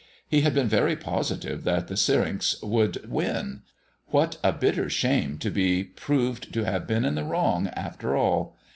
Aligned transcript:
He 0.27 0.41
had 0.41 0.55
been 0.55 0.67
very 0.67 0.95
positive 0.95 1.63
that 1.63 1.87
the 1.87 1.95
Syrinx 1.95 2.59
would 2.63 3.07
win. 3.07 3.61
What 4.07 4.39
a 4.43 4.51
bitter 4.51 4.89
shame 4.89 5.37
to 5.37 5.51
be 5.51 5.83
proved 5.83 6.51
to 6.55 6.63
have 6.63 6.87
been 6.87 7.05
in 7.05 7.13
the 7.13 7.23
wrong, 7.23 7.67
after 7.75 8.15
all. 8.17 8.57